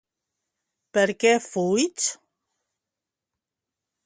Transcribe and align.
Perquè 0.97 1.35
fuig? 1.49 2.07